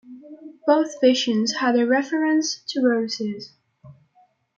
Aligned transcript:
Both 0.65 0.99
visions 0.99 1.57
had 1.57 1.75
a 1.75 1.85
reference 1.85 2.63
to 2.69 2.81
roses. 2.81 3.51